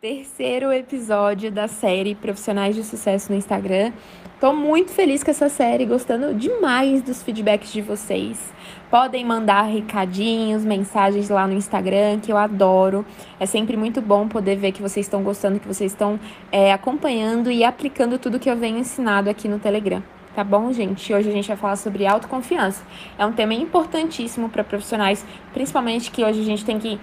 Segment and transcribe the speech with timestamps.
[0.00, 3.92] terceiro episódio da série Profissionais de Sucesso no Instagram.
[4.38, 8.52] Tô muito feliz com essa série, gostando demais dos feedbacks de vocês.
[8.90, 13.06] Podem mandar recadinhos, mensagens lá no Instagram, que eu adoro.
[13.40, 16.20] É sempre muito bom poder ver que vocês estão gostando, que vocês estão
[16.52, 20.02] é, acompanhando e aplicando tudo que eu venho ensinado aqui no Telegram.
[20.34, 21.14] Tá bom, gente?
[21.14, 22.84] Hoje a gente vai falar sobre autoconfiança.
[23.18, 25.24] É um tema importantíssimo para profissionais,
[25.54, 27.00] principalmente que hoje a gente tem que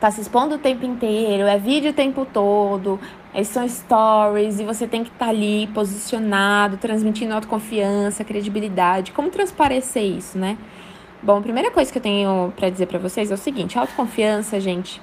[0.00, 3.00] tá se expondo o tempo inteiro, é vídeo o tempo todo,
[3.44, 9.10] são stories e você tem que estar tá ali posicionado, transmitindo autoconfiança, credibilidade.
[9.10, 10.56] Como transparecer isso, né?
[11.22, 13.80] Bom, a primeira coisa que eu tenho para dizer para vocês é o seguinte: a
[13.80, 15.00] autoconfiança, gente,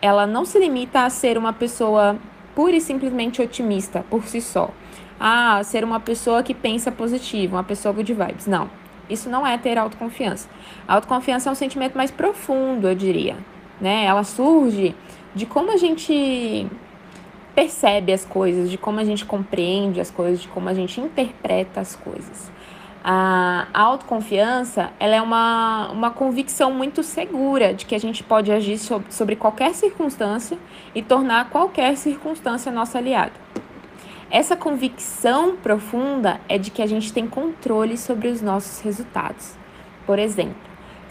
[0.00, 2.16] ela não se limita a ser uma pessoa
[2.54, 4.70] pura e simplesmente otimista por si só.
[5.18, 8.46] Ah, ser uma pessoa que pensa positivo, uma pessoa good vibes.
[8.46, 8.70] Não.
[9.10, 10.48] Isso não é ter autoconfiança.
[10.88, 13.36] A autoconfiança é um sentimento mais profundo, eu diria
[13.80, 14.04] né?
[14.04, 14.94] Ela surge
[15.34, 16.66] de como a gente
[17.54, 21.80] percebe as coisas, de como a gente compreende as coisas, de como a gente interpreta
[21.80, 22.50] as coisas.
[23.06, 28.78] A autoconfiança, ela é uma, uma convicção muito segura de que a gente pode agir
[28.78, 30.58] sobre, sobre qualquer circunstância
[30.94, 33.32] e tornar qualquer circunstância nossa aliada.
[34.30, 39.54] Essa convicção profunda é de que a gente tem controle sobre os nossos resultados.
[40.06, 40.56] Por exemplo,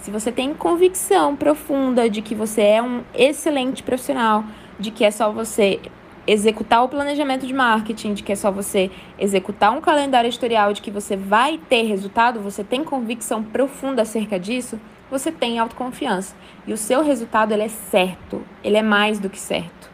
[0.04, 4.44] se você tem convicção profunda de que você é um excelente profissional,
[4.78, 5.80] de que é só você
[6.28, 10.82] executar o planejamento de marketing, de que é só você executar um calendário editorial, de
[10.82, 14.78] que você vai ter resultado, você tem convicção profunda acerca disso,
[15.10, 16.36] você tem autoconfiança.
[16.68, 19.90] E o seu resultado ele é certo, ele é mais do que certo.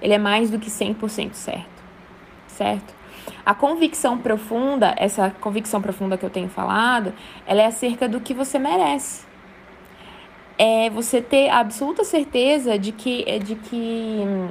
[0.00, 1.84] Ele é mais do que 100% certo.
[2.46, 2.94] Certo?
[3.44, 7.12] A convicção profunda, essa convicção profunda que eu tenho falado,
[7.46, 9.28] ela é acerca do que você merece
[10.62, 14.50] é você ter a absoluta certeza de que, é de que hum,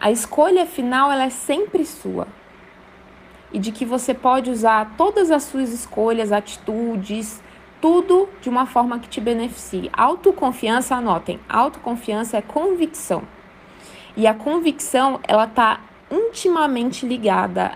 [0.00, 2.28] a escolha final ela é sempre sua.
[3.52, 7.42] E de que você pode usar todas as suas escolhas, atitudes,
[7.80, 9.90] tudo de uma forma que te beneficie.
[9.92, 13.24] Autoconfiança, anotem, autoconfiança é convicção.
[14.16, 15.80] E a convicção, ela está
[16.12, 17.72] intimamente ligada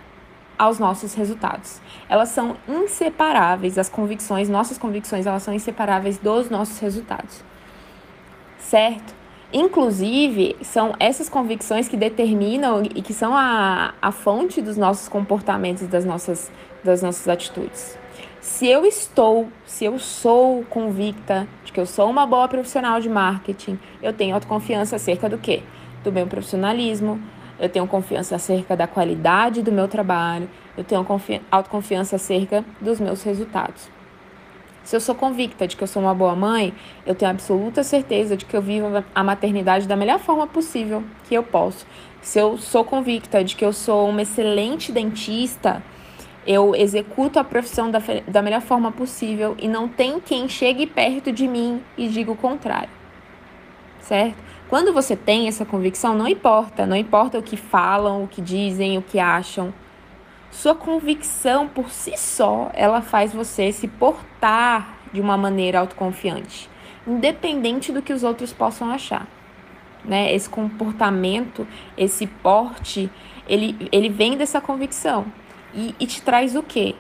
[0.59, 1.81] aos nossos resultados.
[2.09, 7.45] Elas são inseparáveis, as convicções, nossas convicções, elas são inseparáveis dos nossos resultados.
[8.59, 9.15] Certo?
[9.53, 15.87] Inclusive, são essas convicções que determinam e que são a, a fonte dos nossos comportamentos
[15.87, 16.51] das nossas,
[16.83, 17.97] das nossas atitudes.
[18.41, 23.09] Se eu estou, se eu sou convicta de que eu sou uma boa profissional de
[23.09, 25.63] marketing, eu tenho autoconfiança acerca do quê?
[26.03, 27.21] Do meu profissionalismo,
[27.59, 31.05] eu tenho confiança acerca da qualidade do meu trabalho, eu tenho
[31.51, 33.89] autoconfiança acerca dos meus resultados.
[34.87, 36.73] Se eu sou convicta de que eu sou uma boa mãe,
[37.05, 41.35] eu tenho absoluta certeza de que eu vivo a maternidade da melhor forma possível que
[41.35, 41.85] eu posso.
[42.23, 45.83] Se eu sou convicta de que eu sou uma excelente dentista,
[46.47, 51.33] eu executo a profissão da, da melhor forma possível e não tem quem chegue perto
[51.33, 52.91] de mim e diga o contrário.
[53.99, 54.37] Certo?
[54.69, 58.99] Quando você tem essa convicção, não importa, não importa o que falam, o que dizem,
[58.99, 59.73] o que acham.
[60.51, 66.69] Sua convicção por si só, ela faz você se portar de uma maneira autoconfiante,
[67.07, 69.29] independente do que os outros possam achar.
[70.05, 70.35] Né?
[70.35, 71.67] Esse comportamento,
[71.97, 73.09] esse porte,
[73.49, 75.27] ele, ele vem dessa convicção.
[75.75, 76.97] E, e te traz o quê?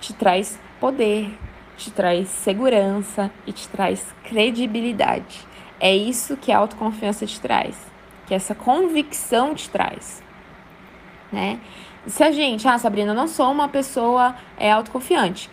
[0.00, 1.30] Te traz poder,
[1.76, 5.53] te traz segurança e te traz credibilidade.
[5.84, 7.76] É isso que a autoconfiança te traz,
[8.26, 10.22] que essa convicção te traz,
[11.30, 11.60] né?
[12.06, 15.50] Se a gente, ah, Sabrina, eu não sou uma pessoa é, autoconfiante.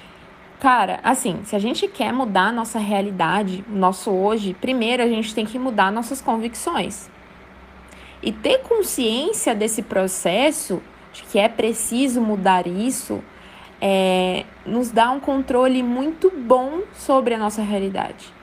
[0.57, 5.07] Cara, assim, se a gente quer mudar a nossa realidade, o nosso hoje, primeiro a
[5.07, 7.09] gente tem que mudar nossas convicções.
[8.23, 10.81] E ter consciência desse processo,
[11.11, 13.21] de que é preciso mudar isso,
[13.81, 18.39] é, nos dá um controle muito bom sobre a nossa realidade.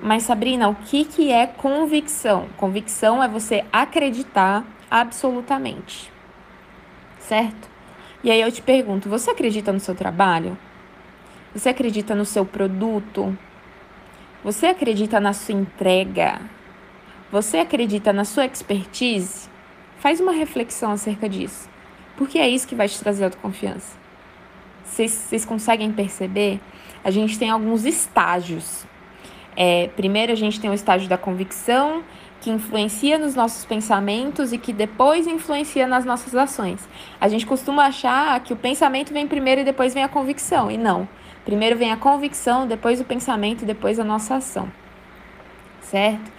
[0.00, 2.48] Mas Sabrina, o que, que é convicção?
[2.56, 6.12] Convicção é você acreditar absolutamente.
[7.18, 7.68] Certo?
[8.22, 10.56] E aí eu te pergunto, você acredita no seu trabalho?
[11.52, 13.36] Você acredita no seu produto?
[14.44, 16.40] Você acredita na sua entrega?
[17.30, 19.48] Você acredita na sua expertise?
[19.98, 21.68] Faz uma reflexão acerca disso.
[22.16, 23.96] Porque é isso que vai te trazer autoconfiança.
[24.84, 26.60] Vocês, vocês conseguem perceber?
[27.02, 28.86] A gente tem alguns estágios
[29.60, 32.04] é, primeiro, a gente tem o estágio da convicção,
[32.40, 36.88] que influencia nos nossos pensamentos e que depois influencia nas nossas ações.
[37.20, 40.78] A gente costuma achar que o pensamento vem primeiro e depois vem a convicção, e
[40.78, 41.08] não.
[41.44, 44.70] Primeiro vem a convicção, depois o pensamento e depois a nossa ação.
[45.80, 46.30] Certo?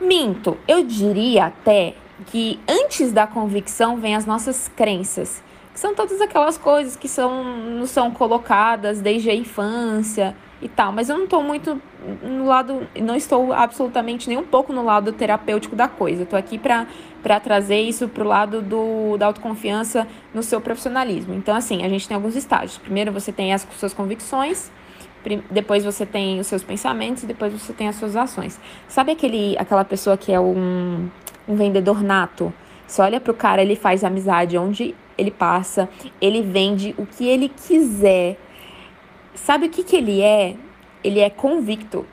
[0.00, 1.94] Minto, eu diria até
[2.26, 5.42] que antes da convicção vem as nossas crenças,
[5.74, 10.90] que são todas aquelas coisas que são, não são colocadas desde a infância e tal,
[10.90, 11.80] mas eu não estou muito
[12.22, 16.22] no lado, não estou absolutamente nem um pouco no lado terapêutico da coisa.
[16.22, 21.34] Estou aqui para trazer isso para o lado do, da autoconfiança no seu profissionalismo.
[21.34, 22.78] Então, assim, a gente tem alguns estágios.
[22.78, 24.70] Primeiro, você tem as suas convicções,
[25.50, 28.60] depois você tem os seus pensamentos depois você tem as suas ações.
[28.88, 31.08] Sabe aquele, aquela pessoa que é um,
[31.48, 32.52] um vendedor nato?
[32.86, 35.88] Você olha pro cara, ele faz amizade onde ele passa,
[36.20, 38.38] ele vende o que ele quiser.
[39.36, 40.56] Sabe o que, que ele é?
[41.04, 42.04] Ele é convicto.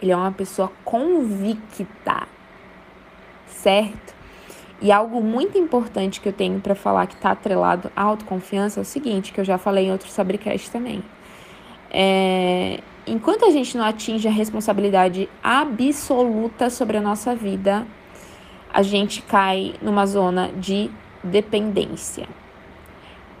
[0.00, 2.26] Ele é uma pessoa convicta.
[3.46, 4.14] Certo?
[4.80, 8.82] E algo muito importante que eu tenho para falar que está atrelado à autoconfiança é
[8.82, 11.02] o seguinte, que eu já falei em outro Sabrecast também.
[11.90, 17.86] É, enquanto a gente não atinge a responsabilidade absoluta sobre a nossa vida,
[18.72, 20.90] a gente cai numa zona de
[21.22, 22.28] dependência.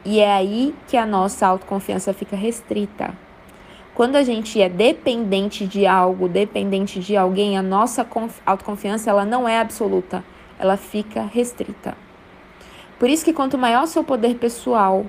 [0.04, 3.14] E é aí que a nossa autoconfiança fica restrita.
[3.94, 8.06] Quando a gente é dependente de algo, dependente de alguém, a nossa
[8.44, 10.24] autoconfiança ela não é absoluta,
[10.58, 11.96] ela fica restrita.
[12.98, 15.06] Por isso que quanto maior seu poder pessoal,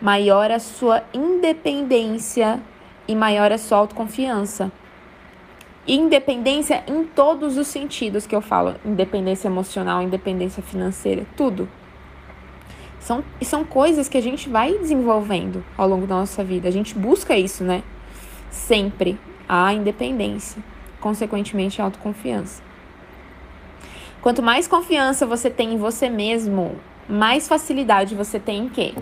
[0.00, 2.60] maior a sua independência
[3.08, 4.70] e maior a sua autoconfiança.
[5.86, 11.66] independência em todos os sentidos que eu falo: independência emocional, independência financeira, tudo.
[13.00, 16.68] São, são coisas que a gente vai desenvolvendo ao longo da nossa vida.
[16.68, 17.82] A gente busca isso, né?
[18.50, 19.18] Sempre
[19.48, 20.62] a independência,
[21.00, 22.62] consequentemente a autoconfiança.
[24.20, 26.76] Quanto mais confiança você tem em você mesmo,
[27.08, 28.94] mais facilidade você tem em quê?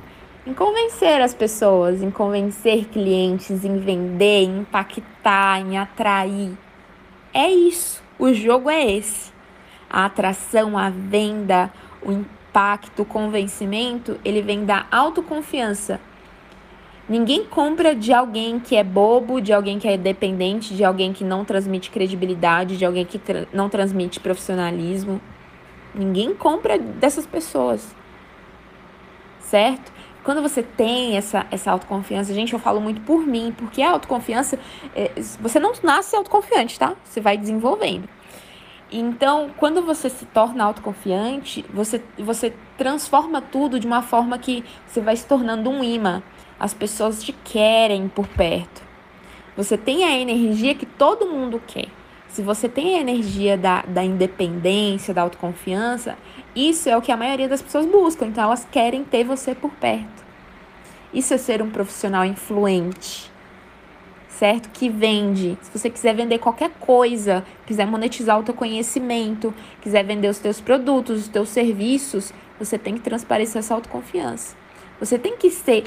[0.46, 6.56] em convencer as pessoas, em convencer clientes, em vender, em impactar, em atrair.
[7.34, 8.00] É isso.
[8.16, 9.32] O jogo é esse.
[9.90, 12.35] A atração, a venda, o impacto,
[12.98, 16.00] o convencimento, ele vem da autoconfiança.
[17.08, 21.22] Ninguém compra de alguém que é bobo, de alguém que é dependente, de alguém que
[21.22, 25.20] não transmite credibilidade, de alguém que tra não transmite profissionalismo.
[25.94, 27.94] Ninguém compra dessas pessoas.
[29.40, 29.92] Certo?
[30.24, 34.58] Quando você tem essa, essa autoconfiança, gente, eu falo muito por mim, porque a autoconfiança,
[34.94, 36.96] é, você não nasce autoconfiante, tá?
[37.04, 38.08] Você vai desenvolvendo.
[38.90, 45.00] Então, quando você se torna autoconfiante, você, você transforma tudo de uma forma que você
[45.00, 46.22] vai se tornando um imã.
[46.58, 48.82] As pessoas te querem por perto.
[49.56, 51.88] Você tem a energia que todo mundo quer.
[52.28, 56.16] Se você tem a energia da, da independência, da autoconfiança,
[56.54, 58.26] isso é o que a maioria das pessoas buscam.
[58.26, 60.24] Então, elas querem ter você por perto.
[61.12, 63.32] Isso é ser um profissional influente,
[64.38, 64.68] certo?
[64.70, 65.58] Que vende.
[65.62, 70.60] Se você quiser vender qualquer coisa, quiser monetizar o teu conhecimento, quiser vender os teus
[70.60, 74.56] produtos, os teus serviços, você tem que transparecer essa autoconfiança.
[75.00, 75.84] Você tem que ser,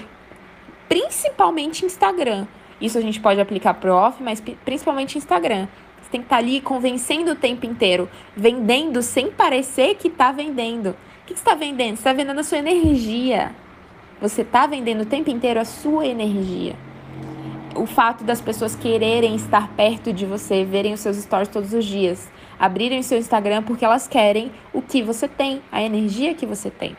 [0.87, 2.47] principalmente Instagram.
[2.81, 5.67] Isso a gente pode aplicar pro off, mas principalmente Instagram
[6.09, 10.31] você tem que estar tá ali convencendo o tempo inteiro, vendendo sem parecer que está
[10.31, 10.89] vendendo.
[10.89, 11.95] O que você está vendendo?
[11.95, 13.51] Você está vendendo a sua energia.
[14.19, 16.75] Você está vendendo o tempo inteiro a sua energia.
[17.79, 21.85] O fato das pessoas quererem estar perto de você, verem os seus stories todos os
[21.85, 22.29] dias,
[22.59, 26.69] abrirem o seu Instagram porque elas querem o que você tem, a energia que você
[26.69, 26.95] tem.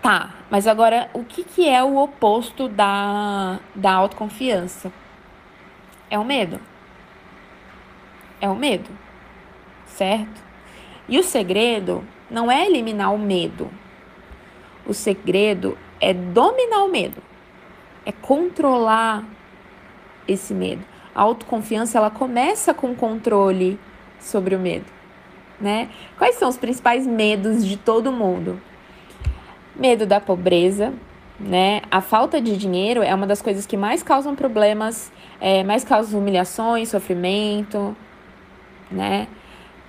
[0.00, 4.92] Tá, mas agora o que, que é o oposto da, da autoconfiança?
[6.10, 6.60] É o medo
[8.42, 8.90] é o medo,
[9.86, 10.42] certo?
[11.08, 13.70] E o segredo não é eliminar o medo.
[14.84, 17.22] O segredo é dominar o medo,
[18.04, 19.24] é controlar
[20.26, 20.84] esse medo.
[21.14, 23.78] A autoconfiança ela começa com controle
[24.18, 24.86] sobre o medo,
[25.60, 25.90] né?
[26.16, 28.60] Quais são os principais medos de todo mundo?
[29.76, 30.92] Medo da pobreza,
[31.38, 31.82] né?
[31.90, 36.20] A falta de dinheiro é uma das coisas que mais causam problemas, é, mais causam
[36.20, 37.96] humilhações, sofrimento,
[38.90, 39.26] né?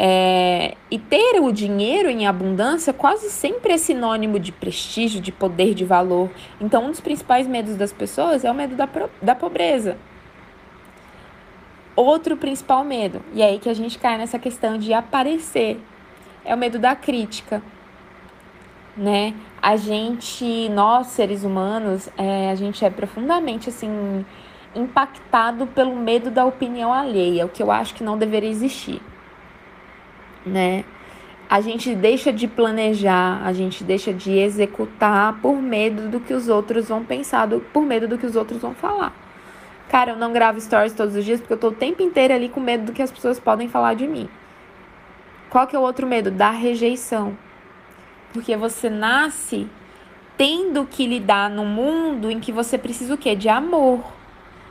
[0.05, 5.73] É, e ter o dinheiro em abundância quase sempre é sinônimo de prestígio, de poder,
[5.73, 6.29] de valor.
[6.59, 8.89] Então, um dos principais medos das pessoas é o medo da,
[9.21, 9.95] da pobreza.
[11.95, 15.79] Outro principal medo, e é aí que a gente cai nessa questão de aparecer,
[16.43, 17.63] é o medo da crítica.
[18.97, 19.33] Né?
[19.61, 24.25] A gente, nós seres humanos, é, a gente é profundamente assim
[24.75, 29.01] impactado pelo medo da opinião alheia, o que eu acho que não deveria existir,
[30.45, 30.83] né?
[31.49, 36.49] A gente deixa de planejar, a gente deixa de executar por medo do que os
[36.49, 39.13] outros vão pensar, do, por medo do que os outros vão falar.
[39.89, 42.49] Cara, eu não gravo stories todos os dias porque eu tô o tempo inteiro ali
[42.49, 44.27] com medo do que as pessoas podem falar de mim.
[45.49, 46.31] Qual que é o outro medo?
[46.31, 47.37] Da rejeição.
[48.33, 49.67] Porque você nasce
[50.35, 53.35] tendo que lidar num mundo em que você precisa o quê?
[53.35, 54.03] De amor.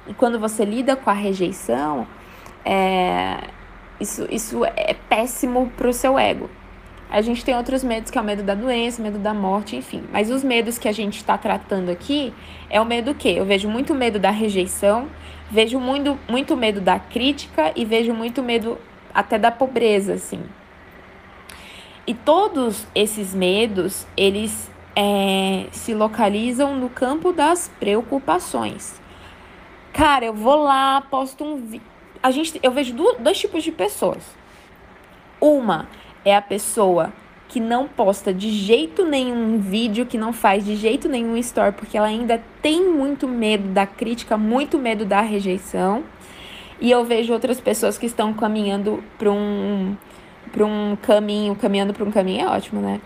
[0.08, 2.06] E quando você lida com a rejeição,
[2.64, 3.38] é...
[4.02, 6.50] isso, isso é péssimo pro seu ego.
[7.08, 10.02] A gente tem outros medos, que é o medo da doença, medo da morte, enfim.
[10.10, 12.32] Mas os medos que a gente está tratando aqui
[12.70, 15.08] é o medo que eu vejo muito medo da rejeição,
[15.50, 18.78] vejo muito, muito medo da crítica e vejo muito medo
[19.12, 20.40] até da pobreza, assim.
[22.06, 29.00] E todos esses medos, eles é, se localizam no campo das preocupações.
[29.92, 31.91] Cara, eu vou lá, posto um vídeo.
[32.22, 34.22] A gente, eu vejo dois tipos de pessoas.
[35.40, 35.88] Uma
[36.24, 37.12] é a pessoa
[37.48, 41.98] que não posta de jeito nenhum vídeo, que não faz de jeito nenhum story, porque
[41.98, 46.02] ela ainda tem muito medo da crítica, muito medo da rejeição.
[46.80, 49.94] E eu vejo outras pessoas que estão caminhando para um,
[50.50, 53.00] para um caminho, caminhando para um caminho é ótimo, né?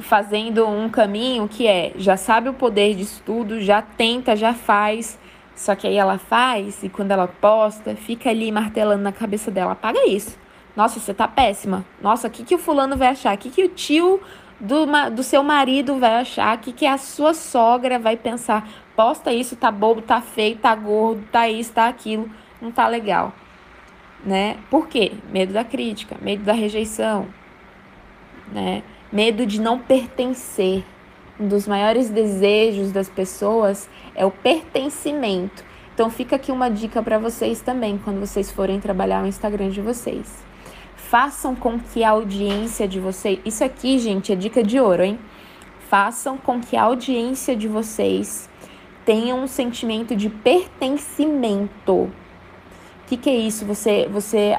[0.00, 5.18] Fazendo um caminho que é, já sabe o poder de estudo, já tenta, já faz,
[5.54, 9.72] só que aí ela faz e quando ela posta, fica ali martelando na cabeça dela,
[9.72, 10.38] apaga isso.
[10.76, 11.84] Nossa, você tá péssima.
[12.02, 13.34] Nossa, o que, que o fulano vai achar?
[13.34, 14.20] O que, que o tio
[14.58, 16.56] do, do seu marido vai achar?
[16.56, 18.68] O que, que a sua sogra vai pensar?
[18.96, 22.28] Posta isso, tá bobo, tá feio, tá gordo, tá isso, tá aquilo.
[22.60, 23.32] Não tá legal.
[24.24, 24.56] Né?
[24.70, 25.12] Por quê?
[25.30, 27.26] Medo da crítica, medo da rejeição,
[28.50, 28.82] né?
[29.12, 30.82] Medo de não pertencer.
[31.38, 35.64] Um dos maiores desejos das pessoas é o pertencimento.
[35.92, 39.80] Então fica aqui uma dica para vocês também, quando vocês forem trabalhar o Instagram de
[39.80, 40.44] vocês
[41.14, 43.38] façam com que a audiência de vocês.
[43.44, 45.16] Isso aqui, gente, é dica de ouro, hein?
[45.88, 48.50] Façam com que a audiência de vocês
[49.04, 51.92] tenha um sentimento de pertencimento.
[51.92, 52.12] O
[53.06, 53.64] que, que é isso?
[53.64, 54.56] Você, você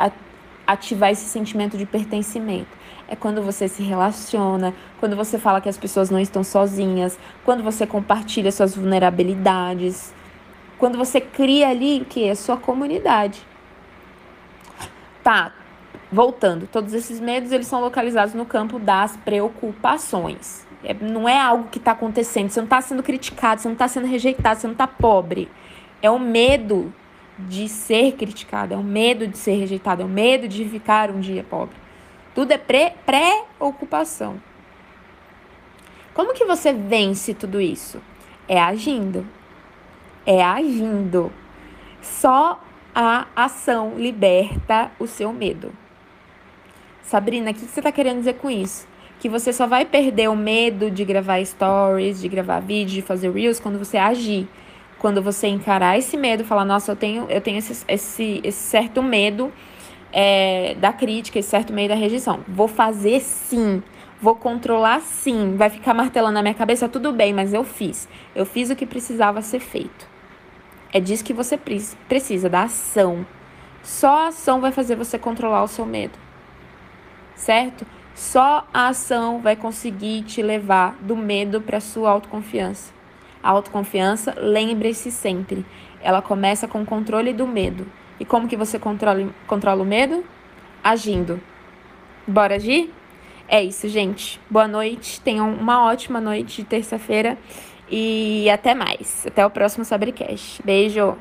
[0.66, 2.70] ativar esse sentimento de pertencimento.
[3.08, 7.64] É quando você se relaciona, quando você fala que as pessoas não estão sozinhas, quando
[7.64, 10.14] você compartilha suas vulnerabilidades,
[10.78, 12.30] quando você cria ali o que?
[12.30, 13.46] A sua comunidade.
[15.24, 15.54] Tá,
[16.12, 20.66] Voltando, todos esses medos eles são localizados no campo das preocupações.
[20.84, 23.88] É, não é algo que está acontecendo, você não está sendo criticado, você não está
[23.88, 25.50] sendo rejeitado, você não está pobre.
[26.02, 26.94] É o medo
[27.40, 31.20] de ser criticado, é o medo de ser rejeitado, é o medo de ficar um
[31.20, 31.76] dia pobre.
[32.36, 34.42] Tudo é pré-ocupação.
[36.14, 38.02] Como que você vence tudo isso?
[38.46, 39.26] É agindo.
[40.26, 41.32] É agindo.
[42.02, 42.62] Só
[42.94, 45.72] a ação liberta o seu medo.
[47.02, 48.86] Sabrina, o que você está querendo dizer com isso?
[49.18, 53.32] Que você só vai perder o medo de gravar stories, de gravar vídeo, de fazer
[53.32, 54.46] reels quando você agir.
[55.00, 59.02] Quando você encarar esse medo, falar, nossa, eu tenho, eu tenho esse, esse, esse certo
[59.02, 59.54] medo
[60.16, 62.40] é, da crítica, esse certo medo da rejeição.
[62.48, 63.84] Vou fazer sim.
[64.22, 65.56] Vou controlar sim.
[65.58, 68.08] Vai ficar martelando na minha cabeça, tudo bem, mas eu fiz.
[68.34, 70.08] Eu fiz o que precisava ser feito.
[70.94, 71.60] É disso que você
[72.08, 73.28] precisa, da ação.
[73.84, 76.26] Só a ação vai fazer você controlar o seu medo
[77.36, 77.86] certo?
[78.16, 82.94] Só a ação vai conseguir te levar do medo para sua autoconfiança.
[83.44, 85.66] A autoconfiança, lembre-se sempre,
[86.02, 87.86] ela começa com o controle do medo.
[88.20, 90.24] E como que você controla, controla o medo?
[90.84, 91.40] Agindo.
[92.28, 92.92] Bora agir?
[93.48, 94.40] É isso, gente.
[94.50, 95.22] Boa noite.
[95.22, 97.38] Tenham uma ótima noite de terça-feira.
[97.90, 99.26] E até mais.
[99.28, 100.62] Até o próximo Sabrecast.
[100.64, 101.16] Beijo!